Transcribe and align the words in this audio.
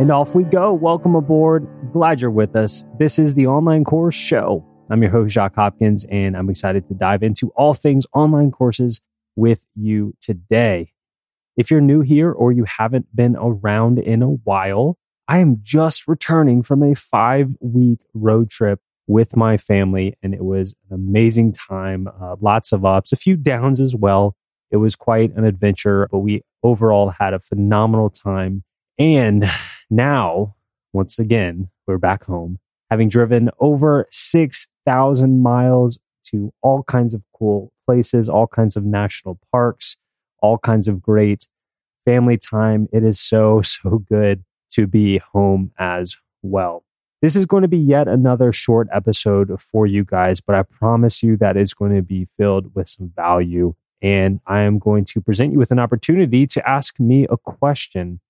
And 0.00 0.10
off 0.10 0.34
we 0.34 0.44
go. 0.44 0.72
Welcome 0.72 1.14
aboard. 1.14 1.68
Glad 1.92 2.22
you're 2.22 2.30
with 2.30 2.56
us. 2.56 2.86
This 2.98 3.18
is 3.18 3.34
the 3.34 3.46
Online 3.46 3.84
Course 3.84 4.14
Show. 4.14 4.64
I'm 4.88 5.02
your 5.02 5.10
host, 5.10 5.34
Jacques 5.34 5.56
Hopkins, 5.56 6.06
and 6.06 6.38
I'm 6.38 6.48
excited 6.48 6.88
to 6.88 6.94
dive 6.94 7.22
into 7.22 7.50
all 7.50 7.74
things 7.74 8.06
online 8.14 8.50
courses 8.50 9.02
with 9.36 9.66
you 9.74 10.14
today. 10.22 10.94
If 11.58 11.70
you're 11.70 11.82
new 11.82 12.00
here 12.00 12.32
or 12.32 12.50
you 12.50 12.64
haven't 12.64 13.14
been 13.14 13.36
around 13.38 13.98
in 13.98 14.22
a 14.22 14.28
while, 14.30 14.96
I 15.28 15.40
am 15.40 15.58
just 15.62 16.08
returning 16.08 16.62
from 16.62 16.82
a 16.82 16.94
five 16.94 17.50
week 17.60 18.00
road 18.14 18.48
trip 18.48 18.80
with 19.06 19.36
my 19.36 19.58
family, 19.58 20.16
and 20.22 20.32
it 20.32 20.42
was 20.42 20.74
an 20.88 20.94
amazing 20.94 21.52
time. 21.52 22.08
Uh, 22.08 22.36
lots 22.40 22.72
of 22.72 22.86
ups, 22.86 23.12
a 23.12 23.16
few 23.16 23.36
downs 23.36 23.82
as 23.82 23.94
well. 23.94 24.34
It 24.70 24.78
was 24.78 24.96
quite 24.96 25.36
an 25.36 25.44
adventure, 25.44 26.08
but 26.10 26.20
we 26.20 26.40
overall 26.62 27.10
had 27.10 27.34
a 27.34 27.38
phenomenal 27.38 28.08
time. 28.08 28.64
And 28.98 29.44
now, 29.90 30.54
once 30.92 31.18
again, 31.18 31.68
we're 31.86 31.98
back 31.98 32.24
home, 32.24 32.58
having 32.90 33.08
driven 33.08 33.50
over 33.58 34.06
6,000 34.10 35.42
miles 35.42 35.98
to 36.24 36.52
all 36.62 36.84
kinds 36.84 37.12
of 37.12 37.22
cool 37.36 37.72
places, 37.86 38.28
all 38.28 38.46
kinds 38.46 38.76
of 38.76 38.84
national 38.84 39.38
parks, 39.50 39.96
all 40.40 40.58
kinds 40.58 40.86
of 40.86 41.02
great 41.02 41.48
family 42.04 42.38
time. 42.38 42.88
It 42.92 43.02
is 43.02 43.18
so, 43.18 43.62
so 43.64 44.04
good 44.08 44.44
to 44.70 44.86
be 44.86 45.18
home 45.32 45.72
as 45.78 46.16
well. 46.42 46.84
This 47.22 47.36
is 47.36 47.44
going 47.44 47.62
to 47.62 47.68
be 47.68 47.78
yet 47.78 48.08
another 48.08 48.52
short 48.52 48.88
episode 48.92 49.60
for 49.60 49.86
you 49.86 50.04
guys, 50.04 50.40
but 50.40 50.54
I 50.54 50.62
promise 50.62 51.22
you 51.22 51.36
that 51.36 51.56
is 51.56 51.74
going 51.74 51.94
to 51.94 52.00
be 52.00 52.26
filled 52.38 52.74
with 52.74 52.88
some 52.88 53.12
value. 53.14 53.74
And 54.00 54.40
I 54.46 54.60
am 54.60 54.78
going 54.78 55.04
to 55.06 55.20
present 55.20 55.52
you 55.52 55.58
with 55.58 55.70
an 55.70 55.78
opportunity 55.78 56.46
to 56.46 56.66
ask 56.66 56.98
me 56.98 57.26
a 57.28 57.36
question. 57.36 58.20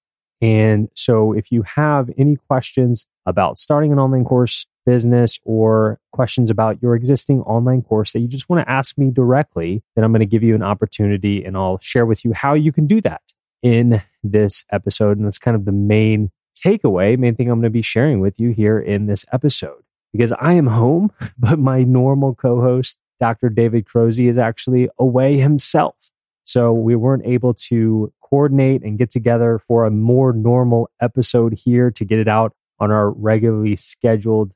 And 0.41 0.89
so 0.95 1.33
if 1.33 1.53
you 1.53 1.63
have 1.63 2.11
any 2.17 2.37
questions 2.37 3.07
about 3.27 3.59
starting 3.59 3.93
an 3.93 3.99
online 3.99 4.25
course, 4.25 4.67
business 4.87 5.39
or 5.45 6.01
questions 6.13 6.51
about 6.51 6.83
your 6.83 6.97
existing 6.97 7.41
online 7.43 7.83
course 7.83 8.13
that 8.13 8.21
you 8.21 8.29
just 8.29 8.49
want 8.49 8.65
to 8.67 8.71
ask 8.71 8.99
me 8.99 9.11
directly, 9.11 9.83
then 9.95 10.05
I'm 10.05 10.13
going 10.13 10.21
to 10.21 10.27
give 10.27 10.43
you 10.43 10.55
an 10.55 10.63
opportunity 10.63 11.45
and 11.45 11.57
I'll 11.57 11.79
share 11.81 12.07
with 12.07 12.25
you 12.25 12.33
how 12.33 12.55
you 12.55 12.73
can 12.73 12.87
do 12.87 13.01
that 13.03 13.23
in 13.63 14.03
this 14.23 14.65
episode. 14.73 15.17
And 15.19 15.27
that's 15.27 15.39
kind 15.39 15.55
of 15.55 15.65
the 15.65 15.73
main 15.73 16.31
takeaway, 16.57 17.19
main 17.19 17.35
thing 17.35 17.51
I'm 17.51 17.59
going 17.59 17.65
to 17.65 17.71
be 17.71 17.83
sharing 17.83 18.21
with 18.21 18.41
you 18.41 18.51
here 18.51 18.79
in 18.79 19.07
this 19.07 19.25
episode. 19.33 19.83
Because 20.13 20.33
I 20.33 20.55
am 20.55 20.67
home, 20.67 21.13
but 21.39 21.59
my 21.59 21.83
normal 21.83 22.35
co 22.35 22.61
host, 22.61 22.99
Dr. 23.21 23.49
David 23.49 23.85
Krohse, 23.85 24.29
is 24.29 24.39
actually 24.39 24.89
away 24.99 25.37
himself. 25.37 25.95
So 26.45 26.73
we 26.73 26.97
weren't 26.97 27.25
able 27.25 27.55
to 27.55 28.13
coordinate 28.31 28.83
and 28.83 28.99
get 28.99 29.11
together 29.11 29.61
for 29.67 29.85
a 29.85 29.91
more 29.91 30.33
normal 30.33 30.89
episode 31.01 31.59
here 31.59 31.91
to 31.91 32.05
get 32.05 32.19
it 32.19 32.29
out 32.29 32.55
on 32.79 32.91
our 32.91 33.11
regularly 33.11 33.77
scheduled 33.77 34.55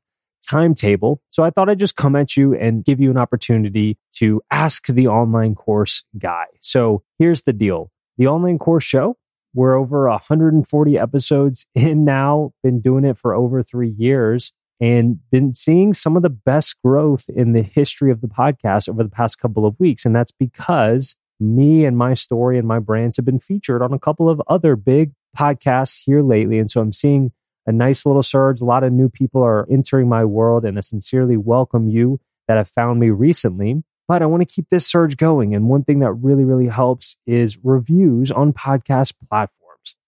timetable. 0.48 1.20
So 1.30 1.42
I 1.42 1.50
thought 1.50 1.68
I'd 1.68 1.78
just 1.78 1.96
come 1.96 2.16
at 2.16 2.36
you 2.36 2.54
and 2.54 2.84
give 2.84 3.00
you 3.00 3.10
an 3.10 3.16
opportunity 3.16 3.98
to 4.16 4.42
ask 4.50 4.86
the 4.86 5.08
online 5.08 5.54
course 5.54 6.04
guy. 6.18 6.46
So 6.60 7.02
here's 7.18 7.42
the 7.42 7.52
deal 7.52 7.90
the 8.16 8.26
online 8.26 8.58
course 8.58 8.84
show. 8.84 9.16
We're 9.54 9.74
over 9.74 10.08
140 10.08 10.98
episodes 10.98 11.66
in 11.74 12.04
now, 12.04 12.52
been 12.62 12.80
doing 12.80 13.04
it 13.04 13.18
for 13.18 13.34
over 13.34 13.62
three 13.62 13.94
years 13.96 14.52
and 14.80 15.18
been 15.30 15.54
seeing 15.54 15.94
some 15.94 16.16
of 16.16 16.22
the 16.22 16.30
best 16.30 16.76
growth 16.84 17.28
in 17.28 17.52
the 17.52 17.62
history 17.62 18.10
of 18.10 18.20
the 18.20 18.26
podcast 18.26 18.88
over 18.88 19.02
the 19.04 19.08
past 19.08 19.38
couple 19.38 19.64
of 19.64 19.78
weeks. 19.78 20.04
And 20.04 20.14
that's 20.14 20.32
because 20.32 21.16
me 21.40 21.84
and 21.84 21.96
my 21.96 22.14
story 22.14 22.58
and 22.58 22.66
my 22.66 22.78
brands 22.78 23.16
have 23.16 23.24
been 23.24 23.40
featured 23.40 23.82
on 23.82 23.92
a 23.92 23.98
couple 23.98 24.28
of 24.28 24.40
other 24.46 24.76
big 24.76 25.12
podcasts 25.36 26.02
here 26.04 26.22
lately. 26.22 26.58
And 26.58 26.70
so 26.70 26.80
I'm 26.80 26.92
seeing 26.92 27.32
a 27.66 27.72
nice 27.72 28.06
little 28.06 28.22
surge. 28.22 28.60
A 28.60 28.64
lot 28.64 28.84
of 28.84 28.92
new 28.92 29.08
people 29.08 29.42
are 29.42 29.66
entering 29.70 30.08
my 30.08 30.24
world, 30.24 30.64
and 30.64 30.78
I 30.78 30.80
sincerely 30.80 31.36
welcome 31.36 31.88
you 31.88 32.20
that 32.46 32.56
have 32.56 32.68
found 32.68 33.00
me 33.00 33.10
recently. 33.10 33.82
But 34.06 34.22
I 34.22 34.26
want 34.26 34.46
to 34.46 34.54
keep 34.54 34.68
this 34.68 34.86
surge 34.86 35.16
going. 35.16 35.54
And 35.54 35.68
one 35.68 35.82
thing 35.82 36.00
that 36.00 36.12
really, 36.12 36.44
really 36.44 36.68
helps 36.68 37.16
is 37.26 37.58
reviews 37.64 38.30
on 38.30 38.52
podcast 38.52 39.14
platforms. 39.26 39.63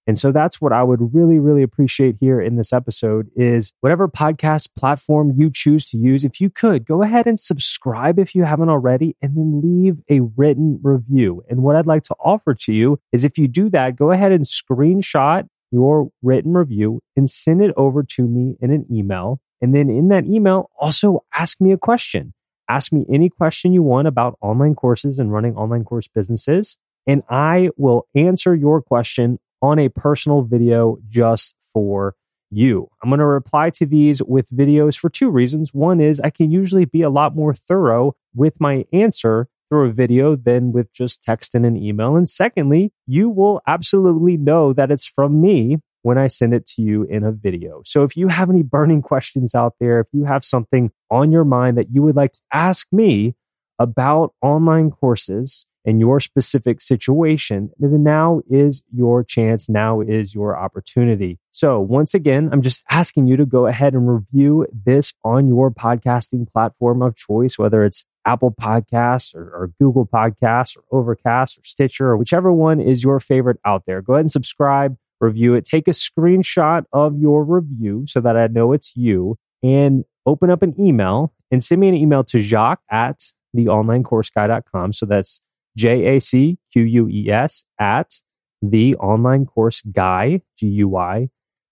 And 0.06 0.18
so 0.18 0.30
that's 0.30 0.60
what 0.60 0.72
I 0.72 0.82
would 0.82 1.14
really, 1.14 1.38
really 1.38 1.62
appreciate 1.62 2.16
here 2.20 2.40
in 2.40 2.56
this 2.56 2.72
episode 2.72 3.28
is 3.34 3.72
whatever 3.80 4.06
podcast 4.06 4.68
platform 4.76 5.34
you 5.36 5.50
choose 5.52 5.84
to 5.86 5.98
use, 5.98 6.24
if 6.24 6.40
you 6.40 6.48
could 6.48 6.86
go 6.86 7.02
ahead 7.02 7.26
and 7.26 7.40
subscribe 7.40 8.18
if 8.18 8.34
you 8.34 8.44
haven't 8.44 8.68
already, 8.68 9.16
and 9.20 9.36
then 9.36 9.60
leave 9.62 9.98
a 10.08 10.20
written 10.36 10.78
review. 10.82 11.42
And 11.50 11.62
what 11.62 11.74
I'd 11.74 11.86
like 11.86 12.04
to 12.04 12.14
offer 12.20 12.54
to 12.54 12.72
you 12.72 13.00
is 13.12 13.24
if 13.24 13.36
you 13.36 13.48
do 13.48 13.68
that, 13.70 13.96
go 13.96 14.12
ahead 14.12 14.30
and 14.30 14.44
screenshot 14.44 15.48
your 15.72 16.10
written 16.22 16.54
review 16.54 17.00
and 17.16 17.28
send 17.28 17.60
it 17.60 17.74
over 17.76 18.04
to 18.04 18.22
me 18.22 18.56
in 18.60 18.70
an 18.70 18.86
email. 18.90 19.40
And 19.60 19.74
then 19.74 19.90
in 19.90 20.08
that 20.08 20.26
email, 20.26 20.70
also 20.78 21.24
ask 21.34 21.60
me 21.60 21.72
a 21.72 21.78
question. 21.78 22.32
Ask 22.68 22.92
me 22.92 23.04
any 23.12 23.28
question 23.28 23.72
you 23.72 23.82
want 23.82 24.06
about 24.06 24.38
online 24.40 24.74
courses 24.74 25.18
and 25.18 25.32
running 25.32 25.56
online 25.56 25.84
course 25.84 26.08
businesses. 26.08 26.78
And 27.06 27.22
I 27.30 27.70
will 27.76 28.06
answer 28.14 28.54
your 28.54 28.82
question 28.82 29.38
on 29.62 29.78
a 29.78 29.88
personal 29.88 30.42
video 30.42 30.98
just 31.08 31.54
for 31.72 32.14
you. 32.50 32.88
I'm 33.02 33.10
going 33.10 33.18
to 33.18 33.26
reply 33.26 33.70
to 33.70 33.86
these 33.86 34.22
with 34.22 34.48
videos 34.50 34.96
for 34.96 35.10
two 35.10 35.30
reasons. 35.30 35.74
One 35.74 36.00
is 36.00 36.20
I 36.20 36.30
can 36.30 36.50
usually 36.50 36.84
be 36.84 37.02
a 37.02 37.10
lot 37.10 37.34
more 37.34 37.54
thorough 37.54 38.14
with 38.34 38.60
my 38.60 38.86
answer 38.92 39.48
through 39.68 39.88
a 39.88 39.92
video 39.92 40.36
than 40.36 40.72
with 40.72 40.92
just 40.92 41.24
text 41.24 41.54
and 41.54 41.66
an 41.66 41.76
email. 41.76 42.16
And 42.16 42.28
secondly, 42.28 42.92
you 43.06 43.28
will 43.28 43.60
absolutely 43.66 44.36
know 44.36 44.72
that 44.72 44.90
it's 44.90 45.06
from 45.06 45.40
me 45.40 45.78
when 46.02 46.18
I 46.18 46.28
send 46.28 46.54
it 46.54 46.66
to 46.66 46.82
you 46.82 47.02
in 47.02 47.24
a 47.24 47.32
video. 47.32 47.82
So 47.84 48.04
if 48.04 48.16
you 48.16 48.28
have 48.28 48.48
any 48.48 48.62
burning 48.62 49.02
questions 49.02 49.56
out 49.56 49.74
there, 49.80 49.98
if 49.98 50.06
you 50.12 50.24
have 50.24 50.44
something 50.44 50.92
on 51.10 51.32
your 51.32 51.44
mind 51.44 51.76
that 51.78 51.90
you 51.90 52.02
would 52.02 52.14
like 52.14 52.32
to 52.32 52.40
ask 52.52 52.86
me 52.92 53.34
about 53.80 54.32
online 54.40 54.92
courses, 54.92 55.66
in 55.86 56.00
your 56.00 56.18
specific 56.18 56.80
situation, 56.80 57.70
then 57.78 58.02
now 58.02 58.42
is 58.50 58.82
your 58.92 59.22
chance. 59.22 59.68
Now 59.68 60.00
is 60.00 60.34
your 60.34 60.58
opportunity. 60.58 61.38
So 61.52 61.80
once 61.80 62.12
again, 62.12 62.50
I'm 62.52 62.60
just 62.60 62.82
asking 62.90 63.28
you 63.28 63.36
to 63.36 63.46
go 63.46 63.66
ahead 63.66 63.94
and 63.94 64.12
review 64.12 64.66
this 64.84 65.14
on 65.24 65.46
your 65.46 65.70
podcasting 65.70 66.52
platform 66.52 67.02
of 67.02 67.14
choice, 67.14 67.56
whether 67.56 67.84
it's 67.84 68.04
Apple 68.26 68.52
Podcasts 68.60 69.32
or, 69.34 69.44
or, 69.54 69.70
Google 69.80 70.04
Podcasts 70.04 70.76
or 70.76 70.82
Overcast 70.90 71.58
or 71.58 71.62
Stitcher 71.64 72.08
or 72.08 72.16
whichever 72.16 72.52
one 72.52 72.80
is 72.80 73.04
your 73.04 73.20
favorite 73.20 73.58
out 73.64 73.84
there. 73.86 74.02
Go 74.02 74.14
ahead 74.14 74.22
and 74.22 74.30
subscribe, 74.30 74.96
review 75.20 75.54
it, 75.54 75.64
take 75.64 75.86
a 75.86 75.92
screenshot 75.92 76.84
of 76.92 77.16
your 77.20 77.44
review 77.44 78.04
so 78.08 78.20
that 78.20 78.36
I 78.36 78.48
know 78.48 78.72
it's 78.72 78.96
you, 78.96 79.36
and 79.62 80.04
open 80.26 80.50
up 80.50 80.62
an 80.62 80.74
email 80.80 81.32
and 81.52 81.62
send 81.62 81.80
me 81.80 81.88
an 81.88 81.94
email 81.94 82.24
to 82.24 82.40
Jacques 82.40 82.82
at 82.90 83.32
theonlinecourseguy.com. 83.56 84.92
So 84.92 85.06
that's 85.06 85.40
J 85.76 86.16
A 86.16 86.20
C 86.20 86.58
Q 86.72 86.82
U 86.82 87.08
E 87.08 87.30
S 87.30 87.64
at 87.78 88.14
the 88.62 88.96
online 88.96 89.46
course 89.46 89.82
guy, 89.82 90.42
G 90.56 90.66
U 90.68 90.96
I 90.96 91.28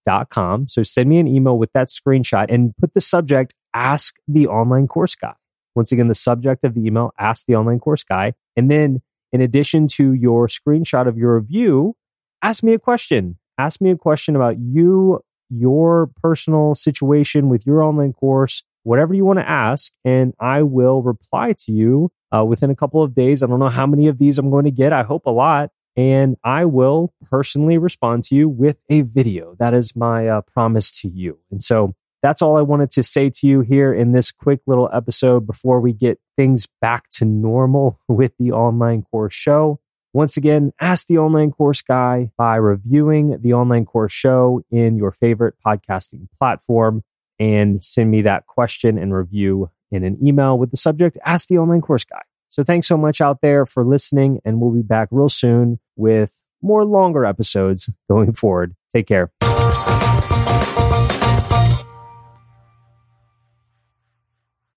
dot 0.06 0.28
com. 0.28 0.68
So 0.68 0.82
send 0.82 1.08
me 1.08 1.18
an 1.18 1.26
email 1.26 1.58
with 1.58 1.72
that 1.72 1.88
screenshot 1.88 2.46
and 2.48 2.76
put 2.76 2.94
the 2.94 3.00
subject, 3.00 3.54
ask 3.74 4.16
the 4.28 4.46
online 4.46 4.86
course 4.86 5.14
guy. 5.14 5.34
Once 5.74 5.90
again, 5.90 6.08
the 6.08 6.14
subject 6.14 6.62
of 6.62 6.74
the 6.74 6.84
email, 6.84 7.12
ask 7.18 7.46
the 7.46 7.56
online 7.56 7.80
course 7.80 8.04
guy. 8.04 8.34
And 8.56 8.70
then 8.70 9.00
in 9.32 9.40
addition 9.40 9.88
to 9.88 10.12
your 10.12 10.46
screenshot 10.46 11.08
of 11.08 11.18
your 11.18 11.34
review, 11.36 11.96
ask 12.42 12.62
me 12.62 12.74
a 12.74 12.78
question. 12.78 13.38
Ask 13.58 13.80
me 13.80 13.90
a 13.90 13.96
question 13.96 14.36
about 14.36 14.58
you, 14.58 15.20
your 15.48 16.10
personal 16.22 16.74
situation 16.74 17.48
with 17.48 17.66
your 17.66 17.82
online 17.82 18.12
course, 18.12 18.62
whatever 18.82 19.14
you 19.14 19.24
want 19.24 19.38
to 19.38 19.48
ask, 19.48 19.92
and 20.04 20.34
I 20.38 20.62
will 20.62 21.02
reply 21.02 21.54
to 21.60 21.72
you 21.72 22.10
uh, 22.34 22.44
within 22.44 22.70
a 22.70 22.76
couple 22.76 23.02
of 23.02 23.14
days. 23.14 23.42
I 23.42 23.46
don't 23.46 23.60
know 23.60 23.68
how 23.68 23.86
many 23.86 24.08
of 24.08 24.18
these 24.18 24.38
I'm 24.38 24.50
going 24.50 24.64
to 24.64 24.70
get. 24.70 24.92
I 24.92 25.02
hope 25.02 25.26
a 25.26 25.30
lot. 25.30 25.70
And 25.96 26.36
I 26.42 26.64
will 26.64 27.14
personally 27.30 27.78
respond 27.78 28.24
to 28.24 28.34
you 28.34 28.48
with 28.48 28.78
a 28.88 29.02
video. 29.02 29.54
That 29.60 29.74
is 29.74 29.94
my 29.94 30.26
uh, 30.26 30.40
promise 30.40 30.90
to 31.02 31.08
you. 31.08 31.38
And 31.52 31.62
so 31.62 31.94
that's 32.20 32.42
all 32.42 32.56
I 32.56 32.62
wanted 32.62 32.90
to 32.92 33.02
say 33.02 33.30
to 33.30 33.46
you 33.46 33.60
here 33.60 33.94
in 33.94 34.12
this 34.12 34.32
quick 34.32 34.60
little 34.66 34.90
episode 34.92 35.46
before 35.46 35.80
we 35.80 35.92
get 35.92 36.18
things 36.36 36.66
back 36.80 37.10
to 37.10 37.24
normal 37.24 38.00
with 38.08 38.32
the 38.38 38.50
online 38.50 39.02
course 39.02 39.34
show. 39.34 39.78
Once 40.12 40.36
again, 40.36 40.72
ask 40.80 41.06
the 41.06 41.18
online 41.18 41.50
course 41.50 41.82
guy 41.82 42.30
by 42.36 42.56
reviewing 42.56 43.38
the 43.40 43.52
online 43.52 43.84
course 43.84 44.12
show 44.12 44.62
in 44.70 44.96
your 44.96 45.10
favorite 45.10 45.54
podcasting 45.64 46.28
platform 46.38 47.02
and 47.38 47.82
send 47.84 48.10
me 48.10 48.22
that 48.22 48.46
question 48.46 48.96
and 48.96 49.12
review 49.12 49.70
in 49.94 50.04
an 50.04 50.18
email 50.24 50.58
with 50.58 50.70
the 50.70 50.76
subject 50.76 51.16
Ask 51.24 51.48
the 51.48 51.58
Online 51.58 51.80
Course 51.80 52.04
Guy. 52.04 52.22
So 52.48 52.62
thanks 52.62 52.86
so 52.86 52.96
much 52.96 53.20
out 53.20 53.40
there 53.42 53.66
for 53.66 53.84
listening, 53.84 54.40
and 54.44 54.60
we'll 54.60 54.70
be 54.70 54.82
back 54.82 55.08
real 55.10 55.28
soon 55.28 55.80
with 55.96 56.40
more 56.62 56.84
longer 56.84 57.24
episodes 57.24 57.90
going 58.08 58.32
forward. 58.32 58.74
Take 58.92 59.06
care. 59.06 59.30